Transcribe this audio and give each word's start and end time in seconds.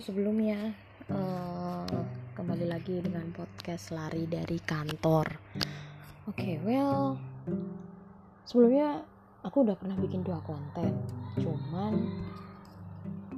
sebelumnya 0.00 0.72
uh, 1.12 1.84
kembali 2.32 2.64
lagi 2.64 3.04
dengan 3.04 3.28
podcast 3.36 3.92
lari 3.92 4.24
dari 4.24 4.56
kantor. 4.56 5.26
Oke, 6.30 6.56
okay, 6.56 6.56
well 6.64 7.20
sebelumnya 8.48 9.04
aku 9.44 9.68
udah 9.68 9.76
pernah 9.76 9.98
bikin 10.00 10.24
dua 10.24 10.40
konten, 10.40 10.96
cuman 11.36 12.08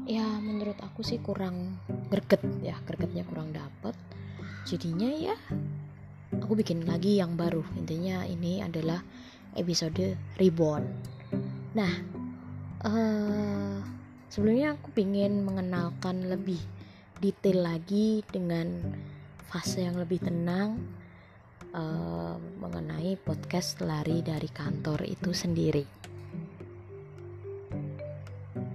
ya 0.06 0.22
menurut 0.38 0.78
aku 0.78 1.02
sih 1.02 1.18
kurang 1.18 1.80
greget 2.12 2.44
ya, 2.62 2.78
gregetnya 2.86 3.26
kurang 3.26 3.50
dapet. 3.50 3.96
Jadinya 4.68 5.10
ya 5.10 5.34
aku 6.38 6.54
bikin 6.54 6.86
lagi 6.86 7.18
yang 7.18 7.34
baru. 7.34 7.66
Intinya 7.74 8.22
ini 8.22 8.62
adalah 8.62 9.02
episode 9.58 10.14
reborn. 10.38 10.86
Nah, 11.74 11.94
uh, 12.86 13.93
sebelumnya 14.34 14.74
aku 14.74 14.90
ingin 14.98 15.46
mengenalkan 15.46 16.26
lebih 16.26 16.58
detail 17.22 17.70
lagi 17.70 18.26
dengan 18.26 18.82
fase 19.46 19.86
yang 19.86 19.94
lebih 19.94 20.26
tenang 20.26 20.82
uh, 21.70 22.34
mengenai 22.58 23.14
podcast 23.22 23.78
lari 23.86 24.26
dari 24.26 24.50
kantor 24.50 25.06
itu 25.06 25.30
sendiri. 25.30 25.86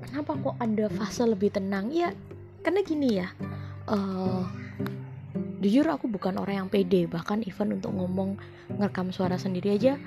Kenapa 0.07 0.31
kok 0.39 0.55
ada 0.63 0.87
fase 0.95 1.27
lebih 1.27 1.51
tenang? 1.51 1.91
Ya, 1.91 2.15
karena 2.63 2.79
gini 2.79 3.19
ya. 3.19 3.27
Uh, 3.83 4.47
jujur 5.59 5.83
aku 5.91 6.07
bukan 6.07 6.39
orang 6.39 6.55
yang 6.55 6.69
pede, 6.71 7.03
bahkan 7.11 7.43
even 7.43 7.75
untuk 7.75 7.91
ngomong 7.99 8.39
ngerekam 8.79 9.11
suara 9.11 9.35
sendiri 9.35 9.75
aja 9.75 9.99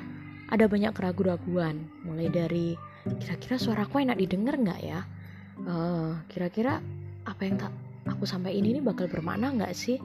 ada 0.48 0.64
banyak 0.64 0.96
keraguan-raguan. 0.96 1.84
Mulai 2.08 2.32
dari 2.32 2.72
kira-kira 3.20 3.60
suaraku 3.60 4.00
enak 4.00 4.16
didengar 4.16 4.56
nggak 4.56 4.80
ya? 4.80 5.04
Uh, 5.66 6.18
kira-kira 6.30 6.80
apa 7.22 7.42
yang 7.44 7.56
tak 7.60 7.72
aku 8.08 8.26
sampaikan 8.26 8.66
ini 8.66 8.80
bakal 8.82 9.06
bermakna 9.06 9.52
nggak 9.54 9.74
sih? 9.76 9.98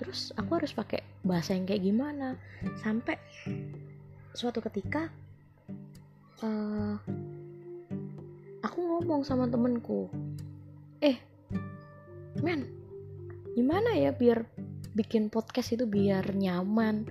Terus 0.00 0.32
aku 0.34 0.56
harus 0.56 0.72
pakai 0.72 1.04
bahasa 1.22 1.52
yang 1.52 1.68
kayak 1.68 1.84
gimana? 1.84 2.34
Sampai 2.80 3.20
suatu 4.32 4.64
ketika 4.64 5.10
uh, 6.40 6.96
aku 8.64 8.78
ngomong 8.78 9.26
sama 9.26 9.50
temenku 9.50 10.06
eh 11.02 11.18
men 12.40 12.68
gimana 13.58 13.96
ya 13.98 14.14
biar 14.14 14.46
bikin 14.94 15.32
podcast 15.32 15.74
itu 15.74 15.84
biar 15.88 16.30
nyaman 16.36 17.08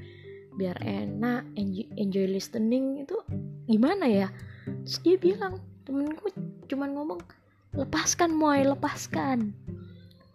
biar 0.56 0.80
enak 0.84 1.48
enjoy, 1.56 1.88
enjoy 1.96 2.26
listening 2.28 3.08
itu 3.08 3.16
gimana 3.70 4.10
ya? 4.10 4.28
Terus 4.84 5.00
dia 5.06 5.16
bilang 5.16 5.62
temenku 5.88 6.34
cuman 6.68 6.90
ngomong 6.96 7.20
lepaskan 7.74 8.34
moy 8.34 8.66
lepaskan. 8.66 9.54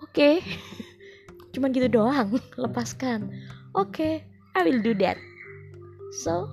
Oke. 0.02 0.10
Okay. 0.10 0.36
cuman 1.54 1.70
gitu 1.70 1.86
doang 1.86 2.34
lepaskan. 2.62 3.30
Oke 3.78 3.94
okay, 3.94 4.14
I 4.58 4.66
will 4.66 4.82
do 4.82 4.92
that. 4.98 5.16
So 6.26 6.50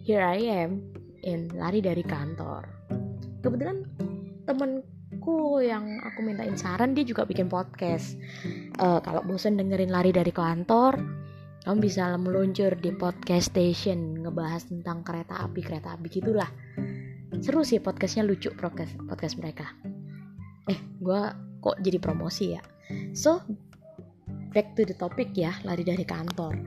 here 0.00 0.24
I 0.24 0.40
am 0.64 0.80
in 1.20 1.52
lari 1.52 1.84
dari 1.84 2.00
kantor. 2.00 2.64
Kebetulan 3.44 3.84
temenku 4.48 5.60
yang 5.60 6.00
aku 6.00 6.24
mintain 6.24 6.56
saran 6.56 6.96
dia 6.96 7.04
juga 7.04 7.28
bikin 7.28 7.52
podcast. 7.52 8.16
Uh, 8.80 9.04
kalau 9.04 9.20
bosen 9.20 9.60
dengerin 9.60 9.92
lari 9.92 10.10
dari 10.10 10.32
kantor 10.32 10.96
kamu 11.68 11.84
bisa 11.84 12.16
meluncur 12.16 12.72
di 12.80 12.94
podcast 12.96 13.52
station 13.52 14.24
ngebahas 14.24 14.72
tentang 14.72 15.04
kereta 15.04 15.44
api 15.44 15.60
kereta 15.60 16.00
api 16.00 16.08
gitulah 16.08 16.48
seru 17.38 17.62
sih 17.62 17.78
podcastnya 17.78 18.26
lucu 18.26 18.50
podcast 18.58 18.98
podcast 19.06 19.38
mereka. 19.38 19.66
Eh 20.66 20.78
gue 20.98 21.22
kok 21.62 21.76
jadi 21.78 21.98
promosi 22.02 22.58
ya? 22.58 22.62
So 23.14 23.46
back 24.50 24.74
to 24.74 24.82
the 24.82 24.96
topic 24.98 25.30
ya 25.38 25.54
lari 25.62 25.86
dari 25.86 26.02
kantor. 26.02 26.58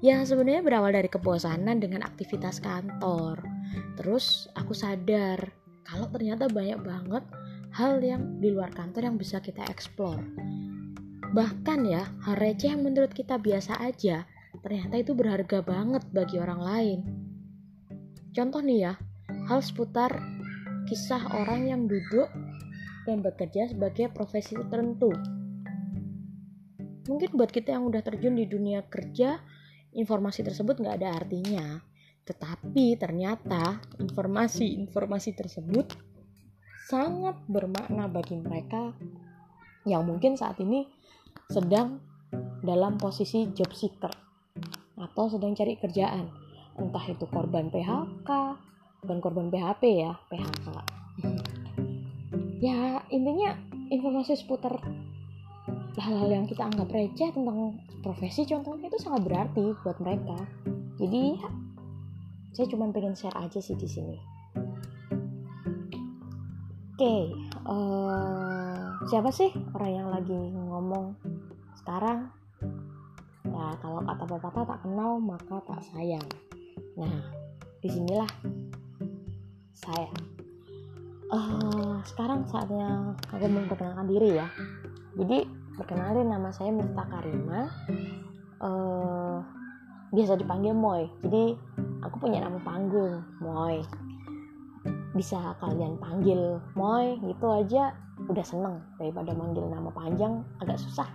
Ya 0.00 0.24
sebenarnya 0.24 0.64
berawal 0.64 0.96
dari 0.96 1.12
kebosanan 1.12 1.84
dengan 1.84 2.00
aktivitas 2.00 2.64
kantor. 2.64 3.44
Terus 4.00 4.48
aku 4.56 4.72
sadar 4.72 5.52
kalau 5.84 6.08
ternyata 6.08 6.48
banyak 6.48 6.80
banget 6.80 7.24
hal 7.76 8.00
yang 8.00 8.40
di 8.40 8.56
luar 8.56 8.72
kantor 8.72 9.12
yang 9.12 9.16
bisa 9.20 9.36
kita 9.44 9.68
explore. 9.68 10.24
Bahkan 11.36 11.80
ya 11.84 12.08
hal 12.24 12.40
receh 12.40 12.72
yang 12.72 12.80
menurut 12.80 13.12
kita 13.12 13.36
biasa 13.36 13.84
aja 13.84 14.24
ternyata 14.64 14.96
itu 14.96 15.12
berharga 15.12 15.60
banget 15.60 16.08
bagi 16.08 16.40
orang 16.40 16.60
lain. 16.64 16.98
Contoh 18.32 18.64
nih 18.64 18.80
ya 18.88 18.94
hal 19.46 19.62
seputar 19.62 20.10
kisah 20.90 21.22
orang 21.30 21.70
yang 21.70 21.82
duduk 21.86 22.26
dan 23.06 23.22
bekerja 23.22 23.70
sebagai 23.70 24.10
profesi 24.10 24.58
tertentu. 24.58 25.14
Mungkin 27.06 27.38
buat 27.38 27.54
kita 27.54 27.78
yang 27.78 27.86
udah 27.86 28.02
terjun 28.02 28.34
di 28.34 28.50
dunia 28.50 28.82
kerja, 28.90 29.38
informasi 29.94 30.42
tersebut 30.42 30.82
nggak 30.82 30.96
ada 30.98 31.22
artinya. 31.22 31.78
Tetapi 32.26 32.98
ternyata 32.98 33.78
informasi-informasi 34.02 35.30
tersebut 35.38 35.94
sangat 36.90 37.38
bermakna 37.46 38.10
bagi 38.10 38.34
mereka 38.34 38.90
yang 39.86 40.02
mungkin 40.02 40.34
saat 40.34 40.58
ini 40.58 40.90
sedang 41.46 42.02
dalam 42.66 42.98
posisi 42.98 43.46
job 43.54 43.70
seeker 43.70 44.10
atau 44.98 45.30
sedang 45.30 45.54
cari 45.54 45.78
kerjaan. 45.78 46.26
Entah 46.74 47.06
itu 47.06 47.30
korban 47.30 47.70
PHK, 47.70 48.30
bukan 49.04 49.18
korban 49.20 49.48
PHP 49.50 49.82
ya 50.06 50.12
PHK 50.30 50.66
ya 52.60 53.04
intinya 53.12 53.52
informasi 53.92 54.34
seputar 54.34 54.80
hal-hal 55.96 56.28
yang 56.28 56.44
kita 56.44 56.68
anggap 56.68 56.88
receh 56.92 57.32
tentang 57.32 57.80
profesi 58.04 58.44
contohnya 58.44 58.86
itu 58.92 58.98
sangat 59.00 59.22
berarti 59.26 59.64
buat 59.82 59.98
mereka. 59.98 60.38
Jadi 60.96 61.40
saya 62.52 62.66
cuma 62.72 62.88
pengen 62.92 63.16
share 63.16 63.36
aja 63.36 63.60
sih 63.60 63.76
di 63.76 63.88
sini. 63.88 64.16
Oke 66.96 67.04
okay, 67.04 67.22
uh, 67.68 68.08
eh, 68.08 68.80
siapa 69.12 69.28
sih 69.28 69.52
orang 69.76 69.92
yang 69.92 70.08
lagi 70.08 70.38
ngomong 70.56 71.12
sekarang? 71.84 72.32
Ya 73.44 73.76
kalau 73.84 74.00
kata 74.00 74.24
bapak 74.24 74.64
tak 74.64 74.80
kenal 74.80 75.20
maka 75.20 75.60
tak 75.68 75.80
sayang. 75.92 76.24
Nah 76.96 77.20
di 77.84 77.88
sinilah 77.92 78.28
saya. 79.76 80.08
Uh, 81.26 82.00
sekarang 82.08 82.48
saatnya 82.48 83.12
aku 83.28 83.44
memperkenalkan 83.44 84.08
diri 84.08 84.40
ya. 84.40 84.48
Jadi 85.20 85.44
perkenalin 85.76 86.32
nama 86.32 86.48
saya 86.48 86.72
Mirta 86.72 87.04
Karima. 87.04 87.68
Uh, 88.56 89.44
biasa 90.16 90.40
dipanggil 90.40 90.72
Moy. 90.72 91.04
Jadi 91.20 91.52
aku 92.00 92.16
punya 92.16 92.40
nama 92.40 92.56
panggung 92.64 93.20
Moy. 93.42 93.84
Bisa 95.12 95.56
kalian 95.60 96.00
panggil 96.00 96.56
Moy 96.72 97.20
gitu 97.20 97.46
aja 97.52 97.92
udah 98.32 98.44
seneng. 98.46 98.80
Daripada 98.96 99.36
manggil 99.36 99.68
nama 99.68 99.92
panjang 99.92 100.40
agak 100.64 100.80
susah. 100.80 101.08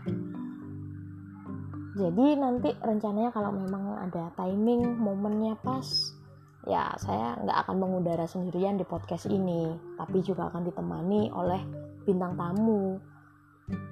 Jadi 1.98 2.40
nanti 2.40 2.72
rencananya 2.80 3.36
kalau 3.36 3.52
memang 3.52 4.00
ada 4.00 4.32
timing 4.40 4.96
momennya 4.96 5.60
pas 5.60 5.84
ya 6.70 6.94
saya 7.02 7.42
nggak 7.42 7.58
akan 7.66 7.76
mengudara 7.82 8.30
sendirian 8.30 8.78
di 8.78 8.86
podcast 8.86 9.26
ini 9.26 9.74
tapi 9.98 10.22
juga 10.22 10.54
akan 10.54 10.62
ditemani 10.70 11.34
oleh 11.34 11.62
bintang 12.06 12.38
tamu. 12.38 13.02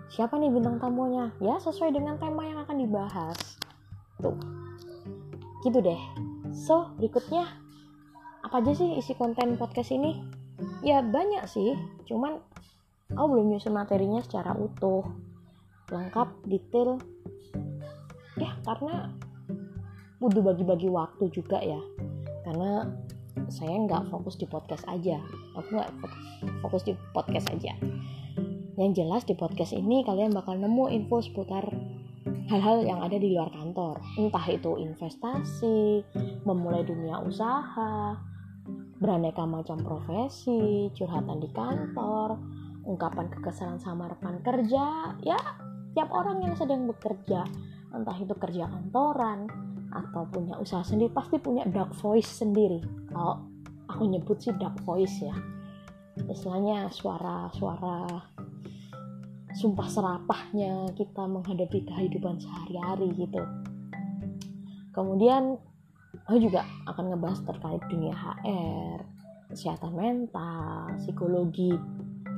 Siapa 0.10 0.36
nih 0.38 0.52
bintang 0.52 0.82
tamunya? 0.82 1.32
Ya 1.40 1.58
sesuai 1.62 1.94
dengan 1.94 2.18
tema 2.18 2.46
yang 2.46 2.60
akan 2.66 2.78
dibahas. 2.78 3.38
Tuh. 4.20 4.38
Gitu 5.64 5.80
deh. 5.80 6.02
So 6.52 6.94
berikutnya 6.98 7.46
apa 8.44 8.60
aja 8.60 8.74
sih 8.74 8.98
isi 8.98 9.14
konten 9.16 9.56
podcast 9.56 9.94
ini? 9.94 10.20
Ya 10.82 11.00
banyak 11.06 11.46
sih. 11.48 11.78
Cuman 12.10 12.42
aku 13.14 13.28
belum 13.38 13.56
nyusun 13.56 13.74
materinya 13.74 14.20
secara 14.26 14.58
utuh. 14.58 15.06
Lengkap 15.90 16.28
detail. 16.50 17.00
Ya 18.36 18.52
karena 18.66 19.14
butuh 20.20 20.44
bagi-bagi 20.44 20.92
waktu 20.92 21.32
juga 21.32 21.64
ya 21.64 21.80
karena 22.50 22.90
saya 23.54 23.78
nggak 23.86 24.10
fokus 24.10 24.42
di 24.42 24.50
podcast 24.50 24.82
aja. 24.90 25.22
Aku 25.54 25.70
nggak 25.78 25.94
fokus 26.66 26.82
di 26.82 26.98
podcast 27.14 27.46
aja. 27.54 27.78
Yang 28.74 29.06
jelas 29.06 29.22
di 29.30 29.38
podcast 29.38 29.78
ini 29.78 30.02
kalian 30.02 30.34
bakal 30.34 30.58
nemu 30.58 30.90
info 30.90 31.22
seputar 31.22 31.70
hal-hal 32.50 32.82
yang 32.82 33.06
ada 33.06 33.22
di 33.22 33.38
luar 33.38 33.54
kantor. 33.54 34.02
Entah 34.18 34.46
itu 34.50 34.82
investasi 34.82 36.02
memulai 36.42 36.82
dunia 36.82 37.22
usaha 37.22 38.18
beraneka 39.00 39.46
macam 39.46 39.80
profesi 39.80 40.90
curhatan 40.98 41.40
di 41.40 41.50
kantor 41.54 42.36
ungkapan 42.84 43.30
kekesalan 43.30 43.78
sama 43.78 44.10
rekan 44.10 44.42
kerja. 44.42 45.14
Ya 45.22 45.38
tiap 45.94 46.10
orang 46.10 46.42
yang 46.42 46.58
sedang 46.58 46.90
bekerja. 46.90 47.46
Entah 47.94 48.18
itu 48.18 48.34
kerja 48.34 48.66
kantoran 48.66 49.69
atau 49.90 50.26
punya 50.30 50.58
usaha 50.62 50.86
sendiri 50.86 51.10
pasti 51.10 51.42
punya 51.42 51.66
dark 51.66 51.94
voice 51.98 52.30
sendiri. 52.30 52.82
Kalau 53.10 53.46
aku 53.90 54.06
nyebut 54.06 54.38
sih 54.38 54.54
dark 54.58 54.78
voice 54.86 55.22
ya. 55.22 55.34
Istilahnya 56.20 56.92
suara-suara 56.94 58.06
sumpah 59.58 59.88
serapahnya 59.90 60.94
kita 60.94 61.26
menghadapi 61.26 61.90
kehidupan 61.90 62.38
sehari-hari 62.38 63.10
gitu. 63.18 63.42
Kemudian 64.94 65.58
aku 66.30 66.38
juga 66.38 66.66
akan 66.86 67.14
ngebahas 67.14 67.42
terkait 67.46 67.82
dunia 67.90 68.14
HR 68.14 69.00
kesehatan 69.50 69.98
mental 69.98 70.94
psikologi 71.02 71.74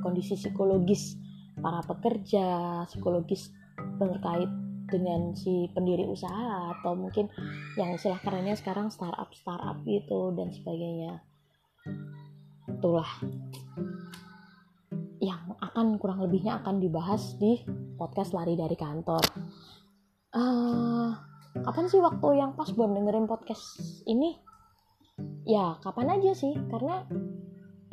kondisi 0.00 0.32
psikologis 0.32 1.20
para 1.60 1.84
pekerja 1.84 2.80
psikologis 2.88 3.52
terkait 4.00 4.48
dengan 4.92 5.32
si 5.32 5.72
pendiri 5.72 6.04
usaha 6.04 6.76
atau 6.76 6.92
mungkin 6.92 7.32
yang 7.80 7.96
istilah 7.96 8.20
kerennya 8.20 8.52
sekarang 8.52 8.92
startup 8.92 9.32
startup 9.32 9.80
itu 9.88 10.20
dan 10.36 10.52
sebagainya. 10.52 11.24
Itulah 12.68 13.08
yang 15.24 15.56
akan 15.56 15.96
kurang 15.96 16.20
lebihnya 16.20 16.60
akan 16.60 16.84
dibahas 16.84 17.40
di 17.40 17.64
podcast 17.96 18.36
lari 18.36 18.52
dari 18.52 18.76
kantor. 18.76 19.24
Uh, 20.36 21.16
kapan 21.64 21.88
sih 21.88 22.02
waktu 22.04 22.28
yang 22.36 22.52
pas 22.52 22.68
buat 22.76 22.92
dengerin 22.92 23.24
podcast 23.24 23.80
ini? 24.04 24.36
Ya 25.48 25.80
kapan 25.80 26.20
aja 26.20 26.36
sih? 26.36 26.52
Karena 26.68 27.08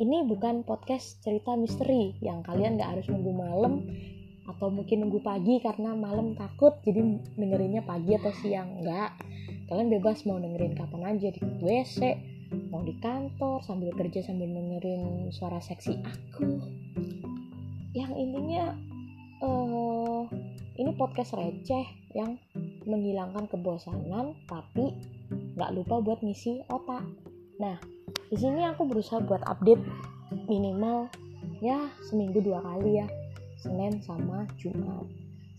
ini 0.00 0.24
bukan 0.24 0.64
podcast 0.64 1.20
cerita 1.20 1.52
misteri 1.54 2.16
yang 2.24 2.40
kalian 2.40 2.80
gak 2.80 2.98
harus 2.98 3.06
nunggu 3.12 3.32
malam 3.36 3.84
atau 4.56 4.68
mungkin 4.68 5.06
nunggu 5.06 5.22
pagi 5.22 5.62
karena 5.62 5.94
malam 5.94 6.34
takut 6.34 6.78
jadi 6.82 7.00
dengerinnya 7.38 7.86
pagi 7.86 8.18
atau 8.18 8.32
siang. 8.42 8.82
Enggak. 8.82 9.14
Kalian 9.70 9.88
bebas 9.88 10.26
mau 10.26 10.42
dengerin 10.42 10.74
kapan 10.74 11.14
aja 11.14 11.28
di 11.30 11.40
WC 11.62 12.30
mau 12.70 12.82
di 12.82 12.98
kantor 12.98 13.62
sambil 13.62 13.94
kerja 13.94 14.26
sambil 14.26 14.50
dengerin 14.50 15.30
suara 15.30 15.62
seksi 15.62 16.02
aku. 16.02 16.58
Yang 17.94 18.12
intinya 18.18 18.74
uh, 19.42 20.26
ini 20.78 20.90
podcast 20.98 21.38
receh 21.38 21.86
yang 22.14 22.38
menghilangkan 22.86 23.46
kebosanan 23.46 24.34
tapi 24.50 24.94
nggak 25.54 25.74
lupa 25.74 26.02
buat 26.02 26.18
ngisi 26.26 26.66
otak. 26.66 27.06
Nah 27.62 27.78
di 28.30 28.36
sini 28.38 28.66
aku 28.66 28.86
berusaha 28.86 29.22
buat 29.22 29.42
update 29.46 29.82
minimal 30.50 31.10
ya 31.62 31.90
seminggu 32.08 32.42
dua 32.42 32.62
kali 32.62 33.02
ya 33.02 33.06
Senin 33.60 34.00
sama 34.00 34.48
Jumat. 34.56 35.04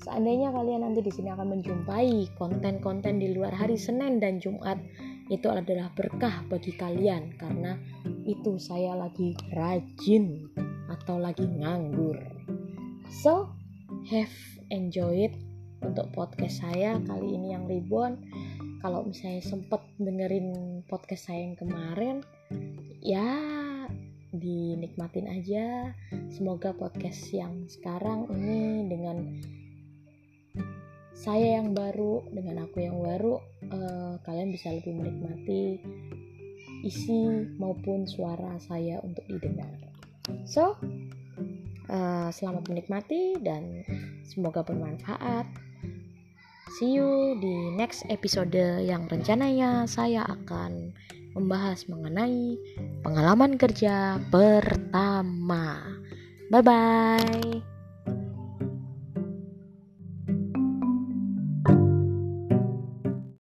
Seandainya 0.02 0.50
kalian 0.50 0.82
nanti 0.82 1.06
di 1.06 1.14
sini 1.14 1.30
akan 1.30 1.62
menjumpai 1.62 2.34
konten-konten 2.34 3.22
di 3.22 3.38
luar 3.38 3.54
hari 3.54 3.78
Senin 3.78 4.18
dan 4.18 4.42
Jumat 4.42 4.82
itu 5.30 5.46
adalah 5.46 5.94
berkah 5.94 6.42
bagi 6.50 6.74
kalian 6.74 7.38
karena 7.38 7.78
itu 8.26 8.58
saya 8.58 8.98
lagi 8.98 9.38
rajin 9.54 10.50
atau 10.90 11.22
lagi 11.22 11.46
nganggur. 11.46 12.18
So 13.22 13.54
have 14.10 14.34
enjoyed 14.74 15.38
untuk 15.86 16.10
podcast 16.18 16.66
saya 16.66 16.98
kali 17.06 17.38
ini 17.38 17.54
yang 17.54 17.70
ribuan. 17.70 18.18
Kalau 18.82 19.06
misalnya 19.06 19.46
sempet 19.46 19.86
dengerin 20.02 20.82
podcast 20.90 21.30
saya 21.30 21.46
yang 21.46 21.54
kemarin 21.54 22.26
ya 23.06 23.61
dinikmatin 24.32 25.28
aja. 25.28 25.92
Semoga 26.32 26.72
podcast 26.72 27.32
yang 27.36 27.68
sekarang 27.68 28.28
ini 28.32 28.88
dengan 28.88 29.18
saya 31.12 31.62
yang 31.62 31.78
baru 31.78 32.26
dengan 32.34 32.66
aku 32.66 32.82
yang 32.82 32.98
baru 32.98 33.38
uh, 33.70 34.18
kalian 34.26 34.50
bisa 34.50 34.74
lebih 34.74 34.98
menikmati 34.98 35.78
isi 36.82 37.46
maupun 37.62 38.10
suara 38.10 38.58
saya 38.58 38.98
untuk 39.06 39.22
didengar. 39.30 39.70
So 40.50 40.80
uh, 41.92 42.30
selamat 42.34 42.72
menikmati 42.72 43.38
dan 43.44 43.86
semoga 44.26 44.66
bermanfaat. 44.66 45.46
See 46.80 46.98
you 46.98 47.38
di 47.38 47.76
next 47.76 48.08
episode 48.08 48.56
yang 48.82 49.06
rencananya 49.06 49.86
saya 49.86 50.26
akan 50.26 50.96
membahas 51.36 51.88
mengenai 51.88 52.60
pengalaman 53.04 53.56
kerja 53.56 54.20
pertama. 54.32 55.80
Bye 56.52 56.64
bye. 56.64 57.81